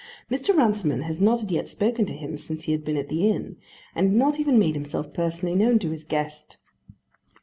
[0.31, 0.57] Mr.
[0.57, 3.57] Runciman had not as yet spoken to him since he had been at the inn,
[3.93, 6.57] and had not even made himself personally known to his guest.